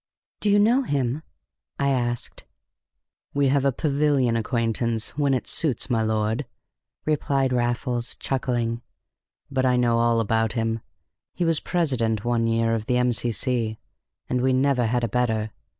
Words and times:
"Do 0.39 0.49
you 0.49 0.57
know 0.57 0.81
him?" 0.81 1.21
I 1.77 1.89
asked. 1.89 2.45
"We 3.35 3.49
have 3.49 3.65
a 3.65 3.71
pavilion 3.71 4.35
acquaintance, 4.35 5.15
when 5.15 5.35
it 5.35 5.45
suits 5.45 5.91
my 5.91 6.01
lord," 6.01 6.47
replied 7.05 7.53
Raffles, 7.53 8.15
chuckling. 8.15 8.81
"But 9.51 9.63
I 9.67 9.77
know 9.77 9.99
all 9.99 10.19
about 10.19 10.53
him. 10.53 10.79
He 11.35 11.45
was 11.45 11.59
president 11.59 12.25
one 12.25 12.47
year 12.47 12.73
of 12.73 12.87
the 12.87 12.97
M.C.C., 12.97 13.77
and 14.27 14.41
we 14.41 14.53
never 14.53 14.87
had 14.87 15.03
a 15.03 15.07
better. 15.07 15.51